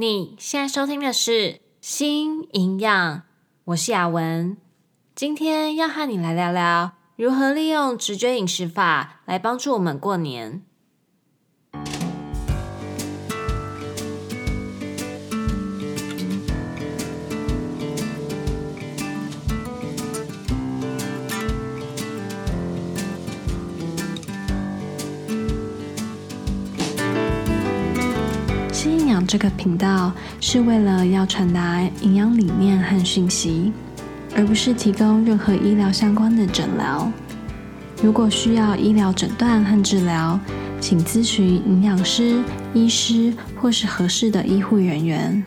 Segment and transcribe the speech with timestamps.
[0.00, 1.30] 你现在收听的是
[1.82, 3.16] 《新营养》，
[3.64, 4.56] 我是雅文，
[5.14, 10.62] 今天要和你来聊聊如何利用直觉饮食法来帮助我们过年。
[29.26, 33.72] 这个频道是为了要传达营养理念和讯息，
[34.34, 37.10] 而不是提供任何医疗相关的诊疗。
[38.02, 40.38] 如果需要医疗诊断和治疗，
[40.80, 45.44] 请咨询营养师、医师或是合适的医护人员。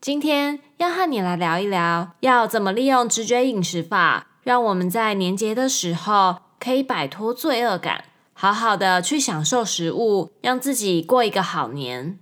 [0.00, 8.04] 今天要和你来聊一聊，要怎么利用直觉饮食法，让我们在年节的时候可以摆脱罪恶感。
[8.42, 12.18] 好好的去享受食物，让自己过一个好年。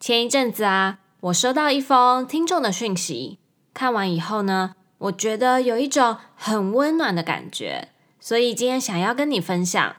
[0.00, 3.38] 前一阵子啊，我收到一封听众的讯息，
[3.74, 9.96] 看完以后呢，我觉得有一种很温暖的感觉，所以今天想要跟你分享。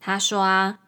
[0.00, 0.78] 他说啊，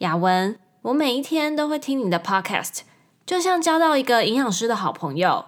[0.00, 2.80] 雅文，我每一天都会听你的 podcast，
[3.24, 5.46] 就像交到一个营养师的好朋友。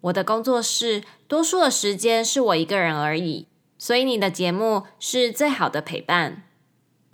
[0.00, 3.46] 我的工作室多数的时间是我一个人而已。
[3.86, 6.42] 所以你的节目是最好的陪伴。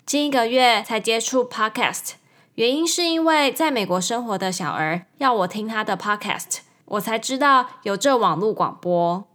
[0.07, 2.13] 近一个月才接触 Podcast，
[2.55, 9.29] 原因是因为在美国生活的小儿要我听他的 Podcast，我才知道有这网络广播。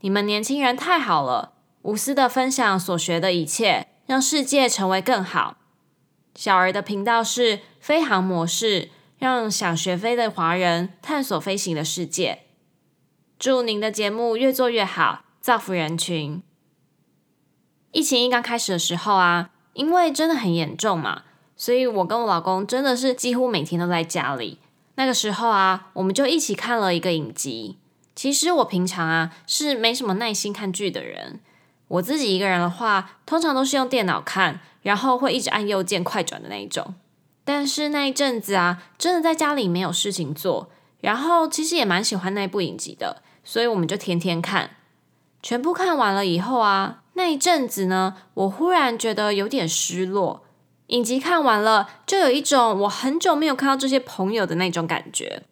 [0.00, 1.52] 你们年轻人太好了，
[1.82, 5.58] 无私的分享所学的一切，让世界成为更好。
[6.34, 12.40] 小儿的频道是飞航模式，让想学飞的华人探索飞行的世界。
[13.38, 16.42] 祝您的节目越做越好，造福人群。
[17.94, 21.22] 疫情一刚开始的时候啊，因为真的很严重嘛，
[21.56, 24.58] 所以我跟我老公真的是几乎每天都在家里。
[24.96, 27.78] 那个时候啊，我们就一起看了一个影集。
[28.16, 31.38] 其实我平常啊是没什么耐心看剧的人，
[31.86, 36.96] 我自己一个人的话，通常都是用电脑看，然后会一直按右键快转的那一种。
[37.44, 40.68] 但是那一阵子啊，真的在家里没有事情做，
[41.00, 44.70] 然后其实也蛮喜欢那部影集的，所以我们就天天看。
[45.40, 47.02] 全部看完了以后啊。
[47.14, 50.44] 那一阵子呢，我忽然觉得有点失落。
[50.88, 55.42] 影集看完了，就有一种我很久没有看到这些朋友的那种感觉。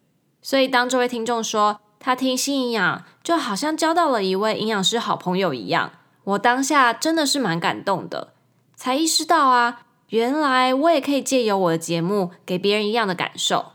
[0.41, 5.93] 所以当这位听众说他听新营养，就好像交到了一位营养师好朋友一样，
[6.25, 8.33] 我当下真的是蛮感动的，
[8.75, 13.71] 才意识到啊，原来我也可以借由我的节目给别人一样的感受。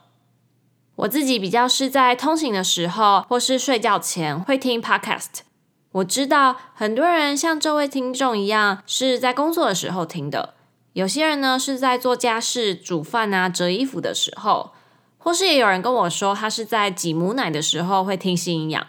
[0.96, 5.47] 我自己比较是在通勤的时候，或是睡觉前会听 Podcast。
[5.92, 10.54] 我知道很多人像这位听众一样是在工作的时候听的，
[10.92, 14.72] 有些人呢是在做家事、煮饭啊、折衣服的时候，
[15.16, 18.86] 或是也有人跟我说他是在挤母奶的时候会听信仰。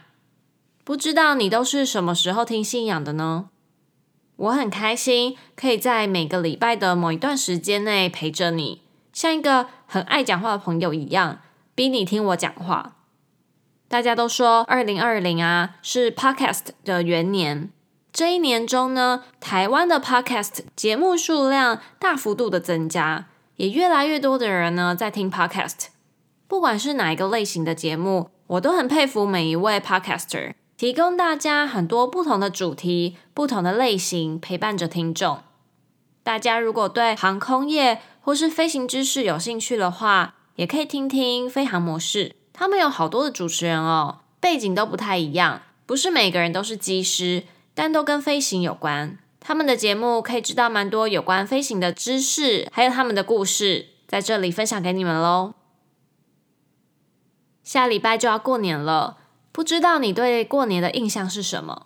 [0.84, 3.50] 不知道你都是什么时候听信仰的呢？
[4.36, 8.82] 我很开心可以在每个礼拜的某一段时间内陪着你，
[9.14, 11.40] 像一个很爱讲话的朋友一样，
[11.76, 12.96] 逼你听我讲话。
[13.90, 17.72] 大家都说二零二零啊是 Podcast 的元年，
[18.14, 25.88] 这一年中呢，台湾的 Podcast 节目数量大幅度的增加，也越来越多的人呢在听 Podcast。
[26.48, 35.40] 不管是哪一个类型的节目，我都很佩服每一位 Podcaster，提供大家很多不同的主题、不同的类型，陪伴着听众。
[36.22, 42.36] 大家如果对航空业或是飞行知识有兴趣的话，也可以听听飞航模式。
[42.60, 49.18] 他们有好多的主持人哦，背景都不太一样，不是每个人都是机师，但都跟飞行有关。
[49.40, 55.54] 他们的节目可以知道蛮多有关飞行的知识，还有他们的故事，在这里分享给你们喽。
[57.64, 59.16] 下礼拜就要过年了，
[59.54, 61.86] 不知道你对过年的印象是什么？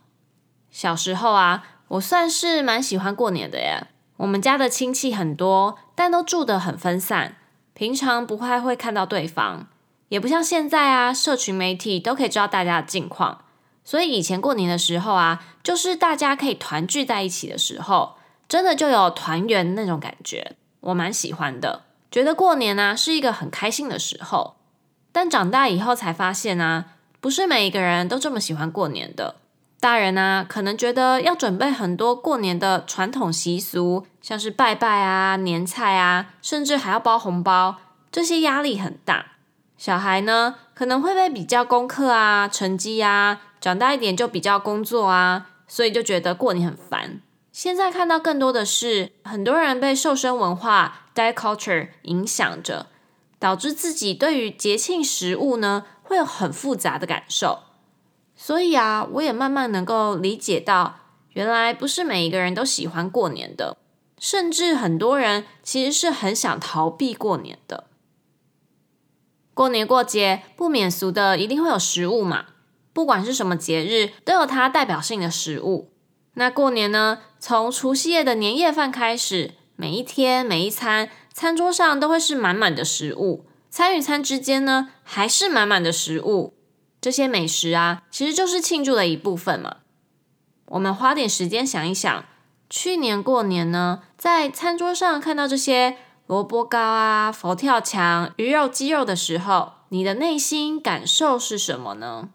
[0.71, 3.85] 小时候啊，我算是蛮喜欢过年的耶。
[4.17, 7.35] 我们家的亲戚很多，但都住得很分散，
[7.75, 9.67] 平常不太会看到对方。
[10.13, 13.45] 也不像现在啊，社群媒体都可以知道大家的近况，
[13.83, 18.13] 所以以前过年的时候啊，就是大家可以团聚在一起的时候，
[18.47, 24.53] 真的就有团圆那种感觉，我蛮喜欢的，觉得过年啊是一个很开心的时候。
[25.11, 26.85] 但长大以后才发现啊，
[27.19, 29.37] 不是每一个人都这么喜欢过年的。
[29.79, 37.77] 大人啊，可能觉得要准备很多过年的传统习俗，像是拜拜啊、年菜啊，甚至还要包红包，
[38.11, 39.32] 这些压力很大。
[39.85, 47.19] 小孩呢，可能会被比较功课啊、成绩啊，长大一点就比较工作啊，所以就觉得过年很烦。
[47.51, 52.87] 现在看到更多的是，很多人被瘦身文化 （diet culture） 影响着，
[53.37, 57.63] 导致自己对于节庆食物呢，会有很复杂的感受。
[58.37, 60.99] 所以啊，我也慢慢能够理解到，
[61.31, 63.75] 原来不是每一个人都喜欢过年的，
[64.17, 67.87] 甚至很多人其实是很想逃避过年的。
[69.53, 72.45] 过年过节不免俗的，一定会有食物嘛，
[72.91, 75.91] 不管是什么节日，都有它代表性的食物。
[76.33, 86.55] 那过年呢，从除夕夜的年夜饭开始，每一天每一餐，餐桌上都会是满满的食物，餐与餐之间呢，还是满满的食物。
[86.99, 89.77] 这些美食啊，其实就是庆祝的一部分嘛。
[90.67, 92.25] 我们花点时间想一想，
[92.69, 102.29] 去年过年呢，在餐桌上看到这些萝卜糕啊、佛跳墙、鱼肉、鸡肉的时候，你的内心感受是什么呢？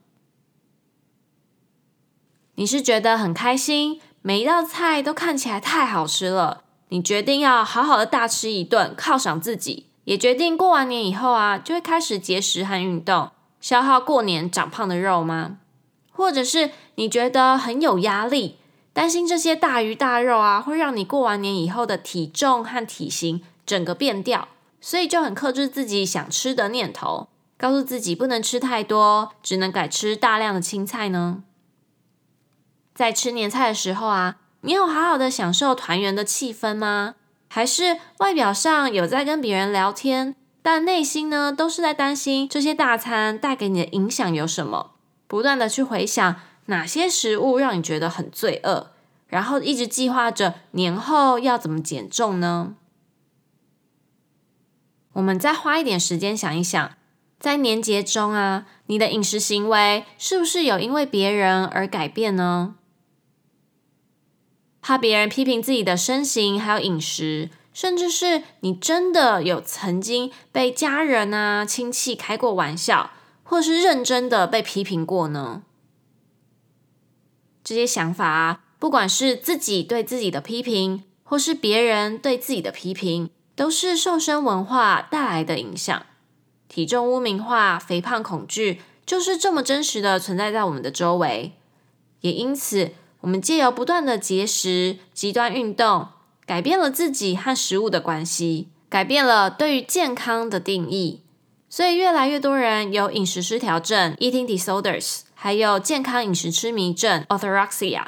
[2.56, 13.30] 你是觉得很开心，每一道菜都看起来太好吃了，你决定要好好的大吃一顿犒赏自己，也决定过完年以后啊，就会开始节食和运动，
[13.60, 15.58] 消耗过年长胖的肉吗？
[16.12, 18.58] 或者是你觉得很有压力，
[18.92, 24.48] 担心这些大鱼大肉啊会让你过完年以后的体重和体型整个变掉，
[24.80, 27.28] 所以就很克制自己想吃的念头，
[27.58, 31.42] 告诉自己不能吃太多，只能改吃大量的青菜呢？
[32.94, 37.16] 在吃年菜的时候啊，你有好好的享受团圆的气氛吗？
[37.48, 44.92] 还是外表上有在跟别人聊天，但内心呢都是在担心这些大餐带给你的影响有什么？
[45.26, 46.36] 不断的去回想
[46.66, 48.92] 哪些食物让你觉得很罪恶，
[49.28, 52.74] 然后一直计划着年后要怎么减重呢？
[55.14, 56.96] 我们再花一点时间想一想，
[57.40, 62.76] 在年节中啊，你的饮食行为是不是有因为别人而改变呢？
[64.80, 73.10] 怕别人批评自己的身形，还有饮食，甚至是你真的有曾经被家人啊、亲戚开过玩笑，
[73.42, 75.62] 或是认真的被批评过呢？
[77.62, 83.28] 这些想法啊，不管是自己对自己的批评，或是别人对自己的批评，
[83.58, 86.06] 都是瘦身文化带来的影响。
[86.68, 91.54] 体重污名化、肥胖恐惧，就是这么真实的存在在我们的周围，
[92.20, 92.92] 也因此。
[93.22, 96.06] 我们借由不断的节食、极端运动，
[96.46, 101.22] 改变了自己和食物的关系，改变了对于健康的定义。
[101.68, 108.04] 所以，越来越多人有饮食失调症 （eating disorders），还有健康饮食痴迷症 （orthorexia）。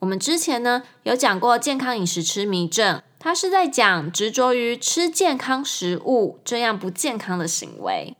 [0.00, 8.16] 我们之前呢有讲过健康饮食痴迷症，它是在讲执着于吃健康食物这样不健康的行为。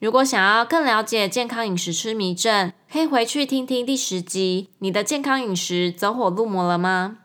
[0.00, 4.68] 如果想要更了解健康饮食痴迷症，可以回去听听第十集。
[4.80, 7.18] 你的健康饮食走火入魔了吗？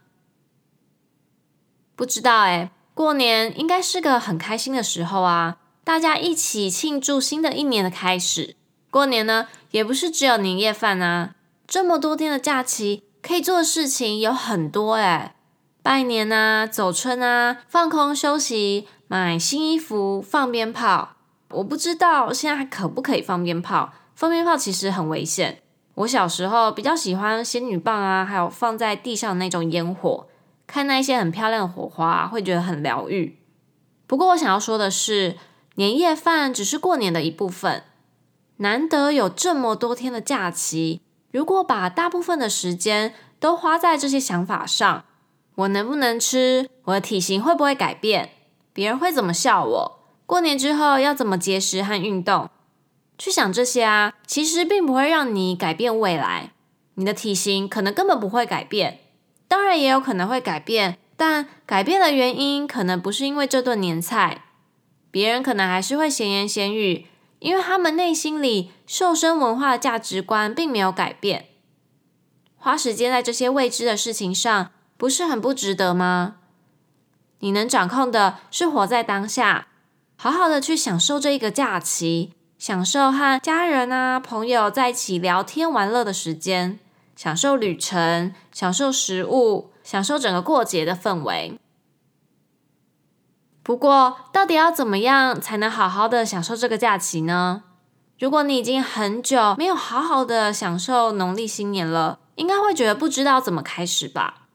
[1.96, 8.56] 不知道诶，过年应该是个很开心的时候啊，大家一起庆祝新的一年的开始。
[8.92, 11.34] 过年呢，也不是只有年夜饭啊，
[11.66, 15.34] 这么多天的假期，可以做的事情有很多诶，
[15.84, 21.18] 拜年啊，走春啊，放空休息，买新衣服，放鞭炮。
[21.50, 23.92] 我不知道现在还可不可以放鞭炮？
[24.16, 25.62] 放鞭炮其实很危险。
[25.96, 30.28] 我小时候比较喜欢仙女棒啊，还有放在地上那种烟火，
[30.66, 33.38] 看那一些很漂亮的火花啊，会觉得很疗愈。
[34.08, 35.36] 不过我想要说的是，
[35.76, 37.84] 年夜饭只是过年的一部分。
[38.60, 41.02] 难得有这么多天的假期，
[41.32, 45.06] 如果把大部分的时间都花在这些想法上，
[45.56, 46.70] 我能不能吃？
[46.86, 48.32] 我的体型会不会改变？
[48.74, 50.00] 别人会怎么笑我？
[50.26, 52.50] 过年之后要怎么节食和运动？
[53.18, 56.52] 去想这些啊，其实并不会让你改变未来。
[56.96, 59.00] 你的体型可能根本不会改变，
[59.48, 64.44] 当然也有可能会改变，但改变的原因可能不是因为这顿年菜。
[65.10, 67.08] 别人可能还是会闲言闲语，
[67.40, 71.46] 因为他们内心里瘦身文化的价值观并没有改变。
[72.58, 76.36] 花时间在这些未知的事情上，不是很不值得吗？
[77.40, 79.68] 你能掌控的是活在当下。
[80.16, 86.80] 好好的去享受这一个假期，享受和家人啊、朋友在一起聊天玩乐的时间，
[87.16, 91.60] 享受旅程，享受食物，享受整个过节的氛围。
[93.62, 97.62] 不过，到底要怎么样才能好好的享受这个假期呢？
[98.18, 104.48] 如果你已经很久没有好好的享受农历新年了，应该会觉得不知道怎么开始吧？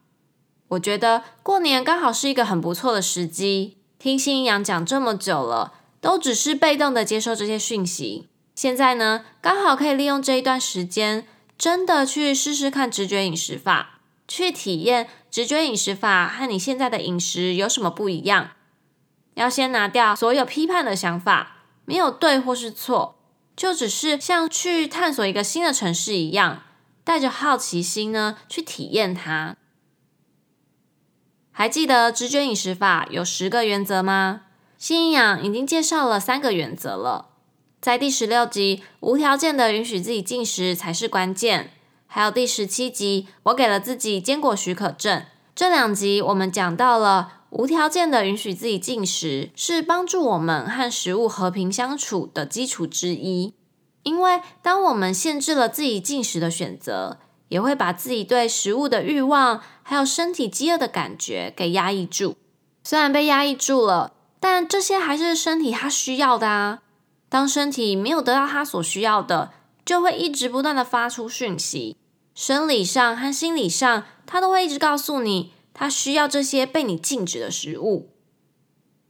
[0.69, 3.77] 我觉得过年刚好是一个很不错的时机。
[3.99, 8.27] 听新营养讲这么久了，都只是被动的接受这些讯息。
[8.53, 11.25] 现在呢，刚好可以利用这一段时间，
[11.57, 18.51] 真的去试试看直觉饮食法，去体验直觉饮食法和你现在的饮食有什么不一样。
[19.35, 23.15] 要先拿掉所有批判的想法，没有对或是错，
[23.55, 26.63] 就只是像去探索一个新的城市一样，
[27.03, 29.55] 带着好奇心呢去体验它。
[31.51, 34.41] 还记得直觉饮食法有十个原则吗？
[34.77, 37.29] 新营养已经介绍了三个原则了，
[37.79, 41.71] 在第十六集无条件的允许自己进食才是关键，
[42.07, 45.23] 还有第十七集我给了自己坚果许可证。
[45.55, 47.39] 这两集我们讲到了。
[47.53, 53.53] 无条件的允许自己进食，是帮助我们和食物和平相处的基础之一。
[54.03, 62.35] 因为当我们限制了自己进食的选择，也会把自己对食物的欲望，还有身体饥饿的感觉给压抑住。
[62.83, 66.81] 虽然被压抑住了，但这些还是身体它需要的啊。
[67.29, 69.51] 当身体没有得到它所需要的，
[69.85, 71.97] 就会一直不断的发出讯息，
[72.35, 75.53] 生理上和心理上，它都会一直告诉你。
[75.73, 78.11] 它需要这些被你禁止的食物。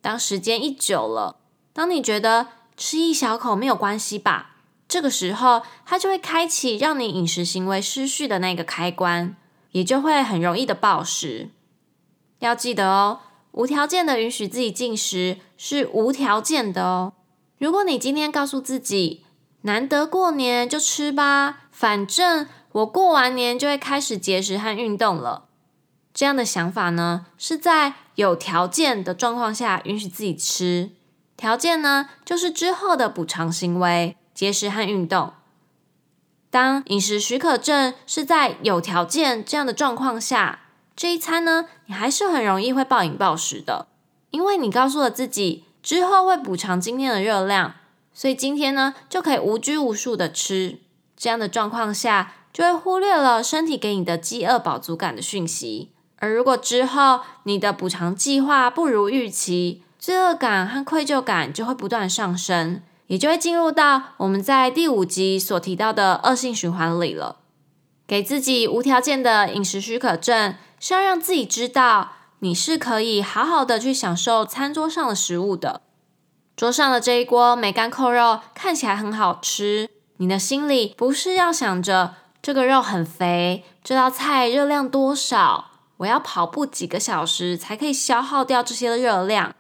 [0.01, 1.35] 当时间一久了，
[1.73, 2.47] 当你觉得
[2.77, 4.52] 吃一小口没有关系吧，
[4.93, 9.35] 这个时候它就会开启让你饮食行为失序的那个开关，
[9.71, 11.49] 也就会很容易的暴食。
[12.37, 13.21] 要记得哦，
[13.53, 17.13] 无条件的允许自己进食是无条件的哦。
[17.57, 19.25] 如果你今天告诉自己，
[19.61, 25.45] 难得过年就吃吧，反正我过完年就会开始节食和运动了。
[26.13, 30.91] 这样的想法呢，是在有条件的状况下允许自己吃。
[31.35, 35.31] 条件呢，就是之后的补偿行为，节食和运动。
[36.49, 40.59] 当饮食许可证是在有条件这样的状况下，
[40.97, 43.87] 这一餐呢，你还是很容易会暴饮暴食的，
[44.31, 47.75] 因为你告诉了自己之后会补偿今天的热量，
[48.13, 50.79] 所以今天呢就可以无拘无束的吃。
[51.15, 55.93] 这样的状况下，就会忽略了身体给你的饥饿饱足感的讯息。
[56.17, 62.81] 而如果之后你的补偿计划不如预期，罪恶感和愧疚感就会不断上升，
[63.13, 67.35] 也就会进入到我们在第五集所提到的恶性循环里了。
[68.07, 75.81] 给自己无条件的饮食许可证，是要让自己知道你是可以好好的去享受餐桌上的食物的。
[76.57, 85.69] 桌上的这一锅梅干扣肉看起来很好吃，你的心里不是要想着这个肉很肥，这道菜热量多少。
[85.97, 89.53] 我要跑步几个小时才可以消耗掉这些热量，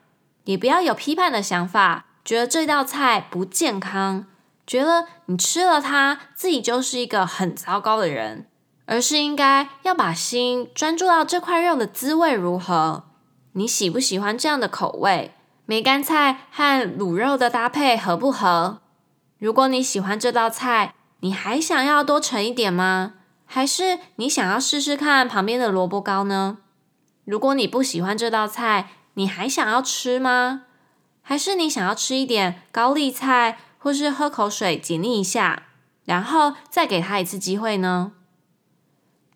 [0.45, 4.25] 也不要有批判的想法，觉得这道菜不健康，
[4.65, 8.47] 觉得你吃了它自己就是一个很糟糕的人，
[8.85, 13.03] 而是应该要把心专注到这块肉的滋味如何，
[13.53, 15.33] 你喜不喜欢这样的口味？
[15.65, 18.81] 梅干菜和卤肉的搭配合不合？
[19.37, 23.13] 如果你喜欢这道菜，你还想要多盛一点吗？
[23.45, 26.57] 还是你想要试试看旁边的萝卜糕呢？
[27.25, 30.63] 如果你不喜欢这道菜，你还想要吃吗？
[31.23, 35.63] 还是你想要吃一点高丽菜，或是喝口水解腻一下，
[36.05, 38.11] 然后再给他一次机会呢？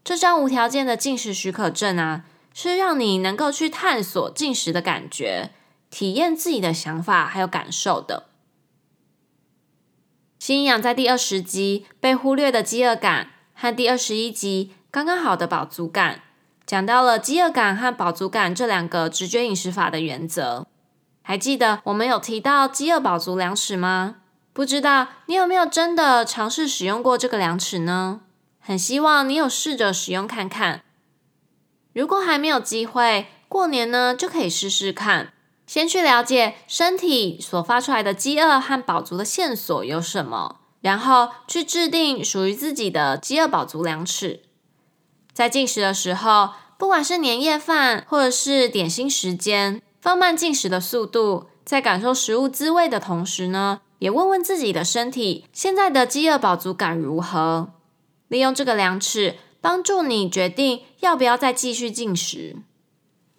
[0.03, 5.51] 这张无条件的进食许可证啊，是让你能够去探索进食的感觉，
[5.89, 8.27] 体验自己的想法还有感受的。
[10.37, 13.31] 新营养在第二十集被忽略的饥饿感。
[13.59, 16.21] 和第二十一集刚刚好的饱足感，
[16.63, 20.67] 讲到了饥饿感和饱足感这两个直觉饮食法的原则。
[21.29, 24.15] 还记得我们有提到饥饿饱足量尺吗？
[24.53, 28.21] 不知道你有没有真的尝试使用过这个量尺呢？
[28.61, 30.83] 很希望你有试着使用看看。
[31.91, 35.33] 如果还没有机会，过年呢就可以试试看，
[35.65, 40.61] 先去了解身体所发出来的饥饿和饱足的线索有什么。
[40.79, 44.43] 然后去制定属于自己的饥饿饱足量尺，
[45.33, 57.73] 在进食的时候，不管是年夜饭或者是点心时间，放慢进食的速度，在感受食物滋味的同时呢，也问问自己的身体现在的饥饿饱足感如何，
[58.29, 62.55] 利用这个量尺帮助你决定要不要再继续进食。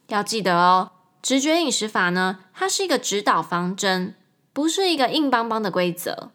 [0.09, 0.91] 要记得哦，
[1.23, 4.15] 直觉饮食法呢，它是一个指导方针，
[4.53, 6.33] 不是一个硬邦邦的规则。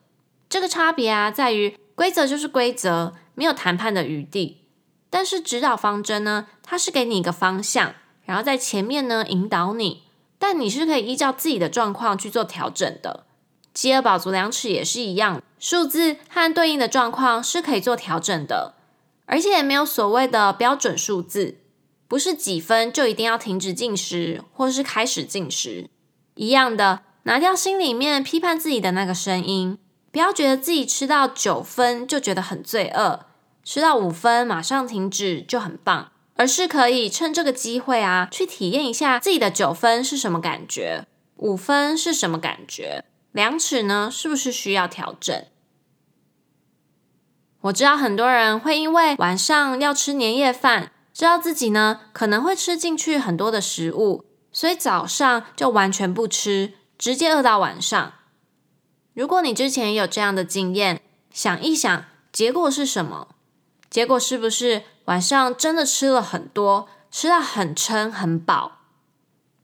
[0.49, 4.63] 这个差别啊，在于规则就是规则，没有谈判的余地。
[5.11, 7.93] 但是指导方针呢，它是给你一个方向，
[8.25, 10.01] 然后在前面呢引导你，
[10.43, 13.23] 但你是可以依照自己的状况去做调整的。
[13.73, 18.73] 饥饿饱足量尺也是一样，数字和对应的状况是可以做调整的，
[19.25, 21.59] 而且也没有所谓的标准数字，
[22.09, 25.89] 不是几分就一定要停止进食或是开始进食。
[26.35, 29.77] 一样的，拿掉心里面批判自己的那个声音。
[30.11, 33.21] 不要觉得自己吃到九分就觉得很罪恶，
[33.63, 36.11] 吃到五分马上停止就很棒。
[36.35, 41.05] 而是可以趁这个机会啊，去体验一下自己的九分是什么感觉，
[41.37, 45.45] 五分是什么感觉，量尺呢，是不是需要调整？
[47.61, 58.13] 我知道很多人会因为晚上要吃年夜饭，知道自己呢可能会吃进去很多的食物，所以早上就完全不吃，直接饿到晚上。
[59.13, 63.29] 如果你之前有这样的经验，想一想，结果是什么？
[63.89, 68.79] 结果是不是晚上真的吃了很多，吃到很撑很饱？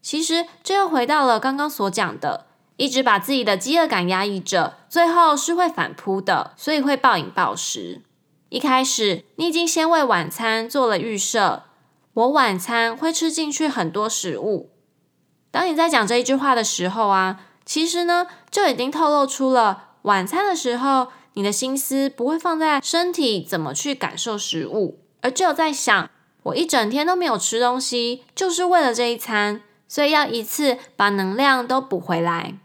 [0.01, 2.45] 其实这又回到了刚刚所讲的，
[2.77, 8.01] 一直把自己的饥饿感压抑着，最后是会反扑的，所以会暴饮暴食。
[8.49, 11.63] 一开始你已经先为晚餐做了预设，
[12.13, 14.71] 我晚餐会吃进去很多食物。
[15.51, 21.07] 当你在讲这一句话的时候啊，其实呢就已经透露出了晚餐的时候。
[21.33, 26.09] 你的心思不会放在身体怎么去感受食物，而只有在想，
[26.43, 32.55] 我一整天都没有吃东西，就是为了这一餐，所以要一次把能量都补回来。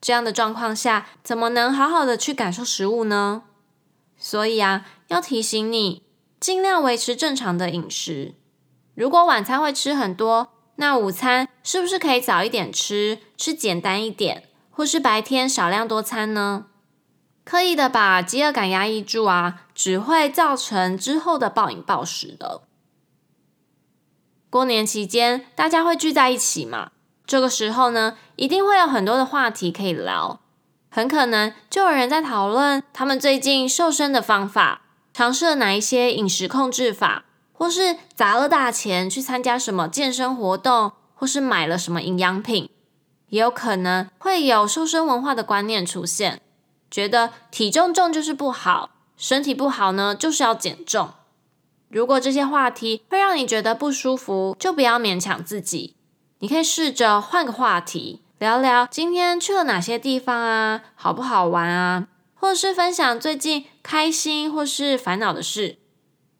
[0.00, 3.42] 这样的状况下，怎么能好好的去感受食物呢？
[4.18, 6.02] 所以啊，要提醒你，
[6.38, 8.34] 尽量维持正常的饮食。
[8.94, 16.66] 如果晚餐会吃很多，那午餐是不是可以早一点吃，吃简单一点，或是白天少量多餐呢？
[17.44, 22.62] 刻意的把饥饿感压抑住啊，只会造成之后的暴饮暴食的。
[24.48, 26.92] 过年期间，大家会聚在一起嘛，
[27.26, 30.40] 这个时候呢，一定会有很多的话题可以聊，
[30.88, 42.70] 很可能就有人在讨论他们最近瘦身的方法，尝试了哪一些饮食控制法，或是砸了大钱去参加什么健身活动，或是买了什么营养品，
[43.30, 46.40] 也有可能会有瘦身文化的观念出现。
[46.88, 51.10] 觉得体重重就是不好，身体不好呢，就是要减重。
[51.88, 55.94] 如果这些话题会让你觉得不舒服，就不要勉强自己。
[56.40, 65.78] 你可以试着换个话题，聊聊今天去了哪些地方啊，好不好玩啊，或是分享最近开心或是烦恼的事。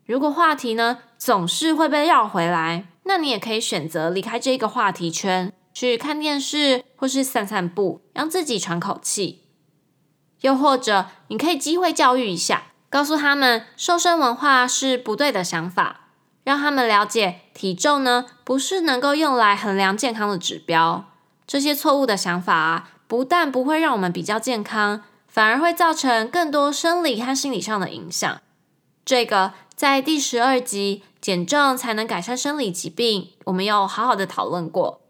[0.05, 9.44] 如果话题呢总是会被绕回来，那你也可以选择离开这个话题圈，去看电视或是散散步，让自己喘口气。
[10.45, 16.09] 又或者，你可以机会教育一下，告诉他们瘦身文化是不对的想法，
[16.45, 21.07] 让他们了解体重呢不是能够用来衡量健康的指标。
[21.47, 28.43] 这些错误的想法啊，不但不会让我们比较健康，反而会造成更多生理和心理上的影响。
[29.07, 35.01] 这个在第十二集减重才能改善生理疾病，我们有好好的讨论过。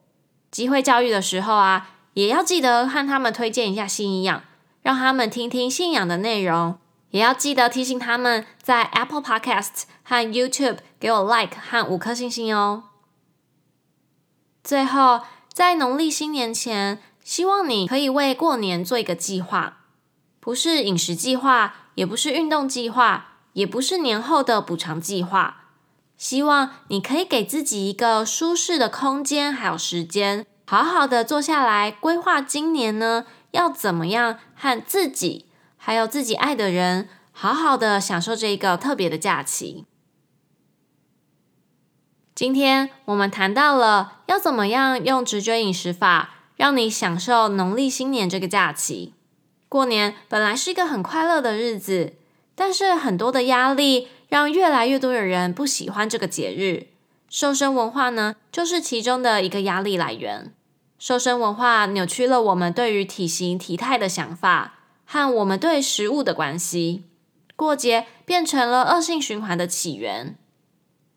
[0.53, 4.41] 机会教育的时候啊，也要记得和他们推荐一下新营养。
[4.85, 12.85] 让他们听听信仰的内容，也要记得提醒他们在 Apple Podcast 和 YouTube 给我 Like 和五颗星星哦。
[14.63, 19.79] 最后，在农历新年前，希望你可以为过年做一个计划，
[20.39, 25.63] 不是饮食计划，也不是运动计划，也不是年后的补偿计划。
[26.19, 33.25] 希望你可以给自己一个舒适的空间，还有时间，好好的坐下来规划今年呢。
[33.55, 35.45] 要怎么样和自己
[35.77, 39.85] 还有自己爱的人好好的享受这一个特别的假期？
[42.35, 49.13] 今天我们谈到了要怎么样用直觉饮食法让你享受农历新年这个假期。
[49.69, 52.15] 过年本来是一个很快乐的日子，
[52.55, 56.87] 但是很多的压力让越来越多的人不喜欢这个节日。
[57.29, 60.55] 瘦身文化呢，就是其中的一个压力来源。
[61.07, 67.05] 瘦身文化扭曲了我们对于体型体态的想法和我们对食物的关系，
[67.55, 70.39] 过节变成了恶性循环的起源。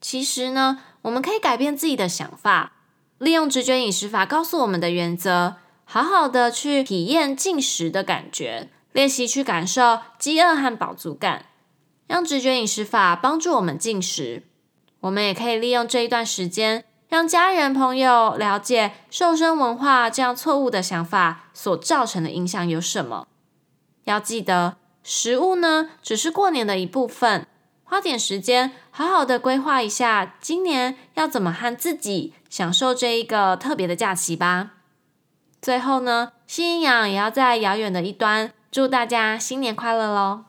[0.02, 2.74] 其实呢，我们可以改变自己的想法，
[3.18, 11.46] 利用直觉饮食法告诉我们的原则，好好的去体验进食的感觉，练习去感受饥饿和饱足感，
[12.08, 14.44] 让直觉饮食法帮助我们进食。
[15.00, 16.84] 我们也可以利用这一段时间。
[17.10, 23.28] 让家人朋友了解瘦身文化这样错误的想法所造成的影响有什么？
[24.04, 27.48] 要记得，食物呢，只是过年的一部分。
[27.86, 34.72] 花点时间，好好的规划一下，今年要怎么和自己享受这一个特别的假期吧。
[35.62, 40.44] 最后呢，新营养也要在遥远的一端，祝大家新年快乐喽！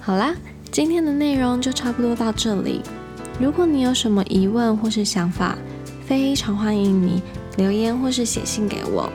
[0.00, 0.34] 好啦。
[0.70, 2.82] 今天的内容就差不多到这里。
[3.40, 5.56] 如果你有什么疑问或是想法，
[6.06, 7.22] 非常欢迎你
[7.56, 9.10] 留言或是写信给我，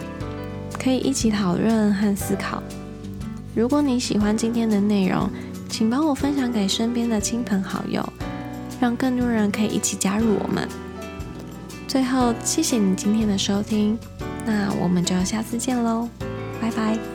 [0.80, 2.62] 可以一起讨论和思考。
[3.54, 5.30] 如果你喜欢今天的内容，
[5.70, 8.08] 请帮我分享给身边的亲朋好友，
[8.80, 10.68] 让更多人可以一起加入我们。
[11.88, 13.98] 最后，谢谢你今天的收听，
[14.46, 16.08] 那我们就下次见喽，
[16.62, 17.11] 拜拜。